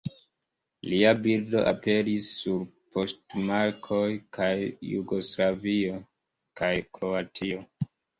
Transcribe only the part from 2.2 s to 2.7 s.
sur